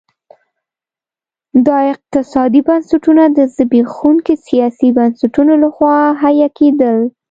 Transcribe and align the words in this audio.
دا 1.65 1.77
اقتصادي 1.93 2.59
بنسټونه 2.67 3.23
د 3.37 3.39
زبېښونکو 3.55 4.33
سیاسي 4.47 4.89
بنسټونو 4.97 5.53
لخوا 5.63 5.95
حیه 6.21 6.49
کېدل. 6.57 6.97